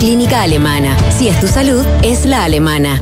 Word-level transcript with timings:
Clínica 0.00 0.42
Alemana. 0.42 0.98
Si 1.12 1.28
es 1.28 1.38
tu 1.38 1.46
salud, 1.46 1.86
es 2.02 2.26
la 2.26 2.42
alemana. 2.42 3.00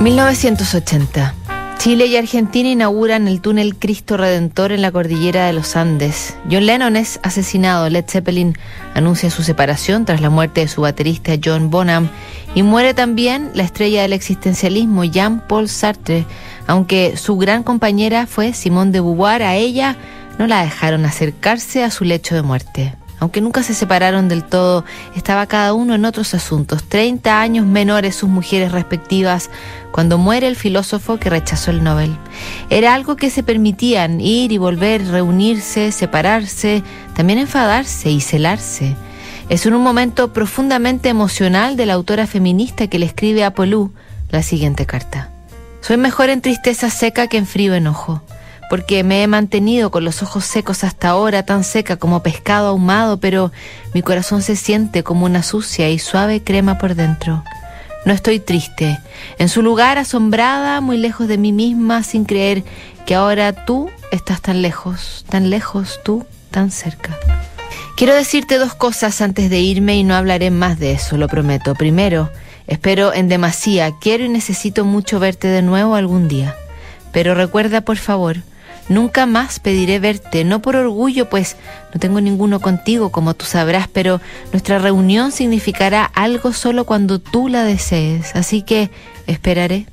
1980. 0.00 1.34
Chile 1.78 2.06
y 2.06 2.16
Argentina 2.16 2.68
inauguran 2.68 3.26
el 3.26 3.40
túnel 3.40 3.74
Cristo 3.74 4.16
Redentor 4.16 4.70
en 4.70 4.80
la 4.80 4.92
cordillera 4.92 5.48
de 5.48 5.52
los 5.52 5.74
Andes. 5.74 6.36
John 6.48 6.66
Lennon 6.66 6.94
es 6.94 7.18
asesinado. 7.24 7.90
Led 7.90 8.04
Zeppelin 8.06 8.56
anuncia 8.94 9.28
su 9.28 9.42
separación 9.42 10.04
tras 10.04 10.20
la 10.20 10.30
muerte 10.30 10.60
de 10.60 10.68
su 10.68 10.82
baterista 10.82 11.32
John 11.44 11.68
Bonham. 11.68 12.08
Y 12.54 12.62
muere 12.62 12.94
también 12.94 13.50
la 13.54 13.64
estrella 13.64 14.02
del 14.02 14.12
existencialismo 14.12 15.02
Jean-Paul 15.02 15.68
Sartre. 15.68 16.26
Aunque 16.68 17.16
su 17.16 17.36
gran 17.38 17.64
compañera 17.64 18.28
fue 18.28 18.52
Simone 18.52 18.92
de 18.92 19.00
Beauvoir, 19.00 19.42
a 19.42 19.56
ella 19.56 19.96
no 20.38 20.46
la 20.46 20.62
dejaron 20.62 21.04
acercarse 21.06 21.82
a 21.82 21.90
su 21.90 22.04
lecho 22.04 22.36
de 22.36 22.42
muerte. 22.42 22.99
Aunque 23.20 23.42
nunca 23.42 23.62
se 23.62 23.74
separaron 23.74 24.28
del 24.28 24.44
todo, 24.44 24.84
estaba 25.14 25.46
cada 25.46 25.74
uno 25.74 25.94
en 25.94 26.06
otros 26.06 26.32
asuntos, 26.32 26.84
30 26.84 27.38
años 27.40 27.66
menores 27.66 28.16
sus 28.16 28.30
mujeres 28.30 28.72
respectivas, 28.72 29.50
cuando 29.92 30.16
muere 30.16 30.48
el 30.48 30.56
filósofo 30.56 31.18
que 31.18 31.28
rechazó 31.28 31.70
el 31.70 31.84
Nobel. 31.84 32.16
Era 32.70 32.94
algo 32.94 33.16
que 33.16 33.28
se 33.28 33.42
permitían 33.42 34.22
ir 34.22 34.52
y 34.52 34.58
volver, 34.58 35.06
reunirse, 35.06 35.92
separarse, 35.92 36.82
también 37.14 37.38
enfadarse 37.38 38.10
y 38.10 38.22
celarse. 38.22 38.96
Es 39.50 39.66
un 39.66 39.74
momento 39.82 40.32
profundamente 40.32 41.10
emocional 41.10 41.76
de 41.76 41.84
la 41.84 41.94
autora 41.94 42.26
feminista 42.26 42.86
que 42.86 42.98
le 42.98 43.06
escribe 43.06 43.44
a 43.44 43.52
Polú 43.52 43.92
la 44.30 44.42
siguiente 44.42 44.86
carta. 44.86 45.28
Soy 45.82 45.98
mejor 45.98 46.30
en 46.30 46.40
tristeza 46.40 46.88
seca 46.88 47.26
que 47.26 47.36
en 47.36 47.46
frío 47.46 47.74
enojo 47.74 48.22
porque 48.70 49.02
me 49.02 49.24
he 49.24 49.26
mantenido 49.26 49.90
con 49.90 50.04
los 50.04 50.22
ojos 50.22 50.44
secos 50.44 50.84
hasta 50.84 51.08
ahora, 51.08 51.42
tan 51.42 51.64
seca 51.64 51.96
como 51.96 52.22
pescado 52.22 52.68
ahumado, 52.68 53.18
pero 53.18 53.50
mi 53.94 54.00
corazón 54.00 54.42
se 54.42 54.54
siente 54.54 55.02
como 55.02 55.26
una 55.26 55.42
sucia 55.42 55.90
y 55.90 55.98
suave 55.98 56.44
crema 56.44 56.78
por 56.78 56.94
dentro. 56.94 57.42
No 58.04 58.12
estoy 58.12 58.38
triste, 58.38 59.00
en 59.40 59.48
su 59.48 59.60
lugar 59.62 59.98
asombrada, 59.98 60.80
muy 60.80 60.98
lejos 60.98 61.26
de 61.26 61.36
mí 61.36 61.50
misma, 61.50 62.04
sin 62.04 62.24
creer 62.24 62.62
que 63.06 63.16
ahora 63.16 63.52
tú 63.52 63.90
estás 64.12 64.40
tan 64.40 64.62
lejos, 64.62 65.24
tan 65.28 65.50
lejos, 65.50 65.98
tú 66.04 66.24
tan 66.52 66.70
cerca. 66.70 67.18
Quiero 67.96 68.14
decirte 68.14 68.56
dos 68.56 68.74
cosas 68.74 69.20
antes 69.20 69.50
de 69.50 69.58
irme 69.58 69.96
y 69.96 70.04
no 70.04 70.14
hablaré 70.14 70.52
más 70.52 70.78
de 70.78 70.92
eso, 70.92 71.16
lo 71.16 71.26
prometo. 71.26 71.74
Primero, 71.74 72.30
espero 72.68 73.12
en 73.12 73.28
demasía, 73.28 73.90
quiero 74.00 74.24
y 74.24 74.28
necesito 74.28 74.84
mucho 74.84 75.18
verte 75.18 75.48
de 75.48 75.60
nuevo 75.62 75.96
algún 75.96 76.28
día. 76.28 76.54
Pero 77.12 77.34
recuerda, 77.34 77.80
por 77.80 77.96
favor, 77.96 78.44
Nunca 78.90 79.24
más 79.24 79.60
pediré 79.60 80.00
verte, 80.00 80.42
no 80.42 80.60
por 80.60 80.74
orgullo, 80.74 81.30
pues 81.30 81.56
no 81.94 82.00
tengo 82.00 82.20
ninguno 82.20 82.58
contigo, 82.58 83.10
como 83.10 83.34
tú 83.34 83.44
sabrás, 83.44 83.86
pero 83.86 84.20
nuestra 84.50 84.80
reunión 84.80 85.30
significará 85.30 86.04
algo 86.04 86.52
solo 86.52 86.84
cuando 86.84 87.20
tú 87.20 87.46
la 87.46 87.62
desees, 87.62 88.34
así 88.34 88.62
que 88.62 88.90
esperaré. 89.28 89.86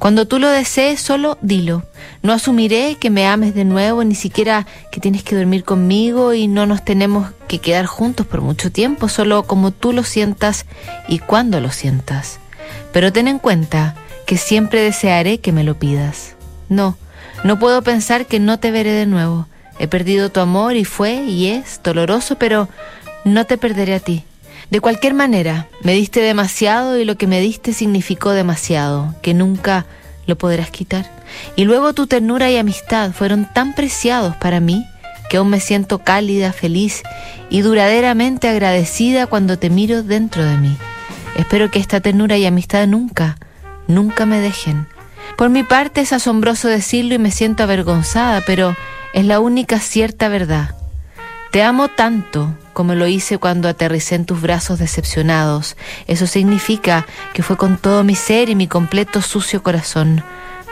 Cuando 0.00 0.26
tú 0.26 0.40
lo 0.40 0.48
desees, 0.48 1.00
solo 1.00 1.38
dilo. 1.40 1.84
No 2.22 2.32
asumiré 2.32 2.96
que 2.96 3.10
me 3.10 3.28
ames 3.28 3.54
de 3.54 3.64
nuevo, 3.64 4.02
ni 4.02 4.16
siquiera 4.16 4.66
que 4.90 4.98
tienes 4.98 5.22
que 5.22 5.36
dormir 5.36 5.62
conmigo 5.62 6.34
y 6.34 6.48
no 6.48 6.66
nos 6.66 6.84
tenemos 6.84 7.30
que 7.46 7.60
quedar 7.60 7.86
juntos 7.86 8.26
por 8.26 8.40
mucho 8.40 8.72
tiempo, 8.72 9.08
solo 9.08 9.44
como 9.44 9.70
tú 9.70 9.92
lo 9.92 10.02
sientas 10.02 10.66
y 11.06 11.20
cuando 11.20 11.60
lo 11.60 11.70
sientas. 11.70 12.40
Pero 12.92 13.12
ten 13.12 13.28
en 13.28 13.38
cuenta 13.38 13.94
que 14.26 14.36
siempre 14.36 14.80
desearé 14.80 15.38
que 15.38 15.52
me 15.52 15.62
lo 15.62 15.78
pidas. 15.78 16.34
No, 16.68 16.96
no 17.44 17.58
puedo 17.58 17.82
pensar 17.82 18.26
que 18.26 18.40
no 18.40 18.58
te 18.58 18.70
veré 18.70 18.92
de 18.92 19.06
nuevo. 19.06 19.46
He 19.78 19.88
perdido 19.88 20.30
tu 20.30 20.40
amor 20.40 20.76
y 20.76 20.84
fue 20.84 21.24
y 21.24 21.48
es 21.48 21.80
doloroso, 21.82 22.36
pero 22.36 22.68
no 23.24 23.46
te 23.46 23.58
perderé 23.58 23.94
a 23.94 24.00
ti. 24.00 24.24
De 24.70 24.80
cualquier 24.80 25.14
manera, 25.14 25.68
me 25.82 25.92
diste 25.92 26.20
demasiado 26.20 26.98
y 26.98 27.04
lo 27.04 27.16
que 27.16 27.26
me 27.26 27.40
diste 27.40 27.72
significó 27.72 28.30
demasiado, 28.30 29.14
que 29.22 29.34
nunca 29.34 29.86
lo 30.26 30.36
podrás 30.36 30.70
quitar. 30.70 31.10
Y 31.56 31.64
luego 31.64 31.92
tu 31.92 32.06
ternura 32.06 32.50
y 32.50 32.56
amistad 32.56 33.12
fueron 33.12 33.48
tan 33.52 33.74
preciados 33.74 34.36
para 34.36 34.60
mí 34.60 34.86
que 35.28 35.38
aún 35.38 35.48
me 35.48 35.60
siento 35.60 35.98
cálida, 35.98 36.52
feliz 36.52 37.02
y 37.48 37.62
duraderamente 37.62 38.48
agradecida 38.48 39.26
cuando 39.26 39.58
te 39.58 39.70
miro 39.70 40.02
dentro 40.02 40.44
de 40.44 40.56
mí. 40.58 40.76
Espero 41.36 41.70
que 41.70 41.78
esta 41.78 42.00
ternura 42.00 42.36
y 42.36 42.44
amistad 42.44 42.86
nunca, 42.86 43.38
nunca 43.88 44.26
me 44.26 44.40
dejen. 44.40 44.86
Por 45.36 45.50
mi 45.50 45.62
parte 45.62 46.02
es 46.02 46.12
asombroso 46.12 46.68
decirlo 46.68 47.14
y 47.14 47.18
me 47.18 47.30
siento 47.30 47.62
avergonzada, 47.62 48.42
pero 48.46 48.76
es 49.12 49.24
la 49.24 49.40
única 49.40 49.78
cierta 49.78 50.28
verdad. 50.28 50.74
Te 51.50 51.62
amo 51.62 51.88
tanto 51.88 52.54
como 52.72 52.94
lo 52.94 53.06
hice 53.06 53.38
cuando 53.38 53.68
aterricé 53.68 54.14
en 54.14 54.24
tus 54.24 54.40
brazos 54.40 54.78
decepcionados. 54.78 55.76
Eso 56.06 56.26
significa 56.26 57.06
que 57.34 57.42
fue 57.42 57.56
con 57.56 57.76
todo 57.76 58.04
mi 58.04 58.14
ser 58.14 58.48
y 58.48 58.54
mi 58.54 58.66
completo 58.66 59.20
sucio 59.20 59.62
corazón. 59.62 60.24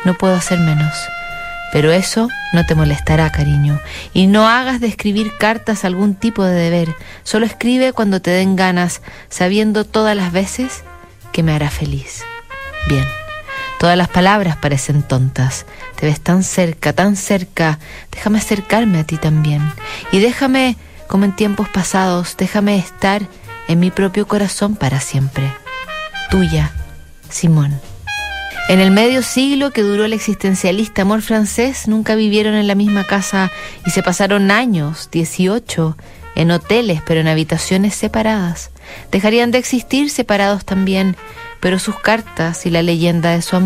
No 0.05 0.15
puedo 0.15 0.35
hacer 0.35 0.59
menos. 0.59 0.95
Pero 1.73 1.93
eso 1.93 2.29
no 2.53 2.65
te 2.67 2.75
molestará, 2.75 3.31
cariño. 3.31 3.79
Y 4.13 4.27
no 4.27 4.49
hagas 4.49 4.81
de 4.81 4.89
escribir 4.89 5.33
cartas 5.39 5.85
algún 5.85 6.15
tipo 6.15 6.43
de 6.45 6.55
deber. 6.55 6.95
Solo 7.23 7.47
escribe 7.47 7.93
cuando 7.93 8.21
te 8.21 8.31
den 8.31 8.57
ganas, 8.57 9.03
sabiendo 9.29 9.85
todas 9.85 10.17
las 10.17 10.33
veces 10.33 10.83
que 11.33 11.43
me 11.43 11.53
hará 11.53 11.71
feliz. 11.71 12.25
Bien. 12.89 13.20
Todas 13.81 13.97
las 13.97 14.09
palabras 14.09 14.59
parecen 14.59 15.03
tontas. 15.03 15.65
Te 15.99 16.05
ves 16.05 16.21
tan 16.21 16.43
cerca, 16.43 16.93
tan 16.93 17.17
cerca. 17.17 17.79
Déjame 18.13 18.37
acercarme 18.37 18.99
a 18.99 19.05
ti 19.05 19.17
también. 19.17 19.63
Y 20.13 20.19
déjame, 20.19 20.77
como 21.07 21.25
en 21.25 21.35
tiempos 21.35 21.67
pasados, 21.71 22.37
déjame 22.37 22.77
estar 22.77 23.23
en 23.69 23.81
mi 23.81 23.91
propio 23.91 24.29
corazón 24.29 24.77
para 24.77 25.01
siempre. 25.01 25.51
Tuya, 26.31 26.73
Simón. 27.31 27.81
En 28.69 28.81
el 28.81 28.91
medio 28.91 29.23
siglo 29.23 29.71
que 29.71 29.81
duró 29.81 30.05
el 30.05 30.13
existencialista 30.13 31.01
amor 31.01 31.23
francés, 31.23 31.89
nunca 31.89 32.17
vivieron 32.17 32.57
en 32.57 32.67
la 32.67 32.75
misma 32.75 33.07
casa 33.07 33.51
y 33.87 33.93
se 33.93 34.03
pasaron 34.03 34.51
años, 34.51 35.09
18, 35.11 35.97
en 36.37 36.51
hoteles, 36.51 37.01
pero 37.07 37.21
en 37.21 37.29
habitaciones 37.29 37.95
separadas. 37.95 38.71
Dejarían 39.11 39.51
de 39.51 39.59
existir 39.59 40.11
separados 40.11 40.67
también, 40.67 41.17
pero 41.61 41.79
sus 41.79 41.99
cartas 41.99 42.65
y 42.67 42.71
la 42.71 42.83
leyenda 42.83 43.31
de 43.31 43.43
su 43.43 43.55
amor 43.55 43.61